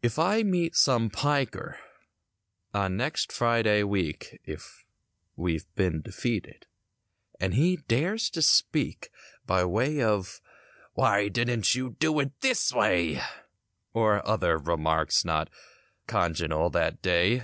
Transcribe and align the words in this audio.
If 0.00 0.16
I 0.16 0.44
meet 0.44 0.76
some 0.76 1.10
"piker" 1.10 1.80
on 2.72 2.96
next 2.96 3.32
Friday 3.32 3.82
week, 3.82 4.38
(If 4.44 4.84
we've 5.34 5.66
been 5.74 6.02
defeated) 6.02 6.66
and 7.40 7.52
he 7.54 7.78
dares 7.88 8.30
to 8.30 8.42
speak 8.42 9.10
By 9.44 9.64
way 9.64 10.00
of 10.00 10.40
"why 10.92 11.26
didn't 11.26 11.74
you 11.74 11.96
do 11.98 12.20
it 12.20 12.40
this 12.42 12.72
way" 12.72 13.20
Or 13.92 14.24
other 14.24 14.56
remarks 14.56 15.24
not 15.24 15.50
congenial 16.06 16.70
that 16.70 17.02
day. 17.02 17.42